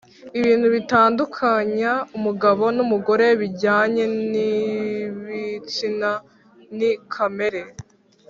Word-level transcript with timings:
ibintu 0.39 0.67
bitandukanya 0.75 1.91
umugabo 2.17 2.63
n’umugore 2.75 3.25
bijyanye 3.41 4.03
n’ibitsina, 4.31 6.11
ni 6.77 6.91
kamere 7.13 7.61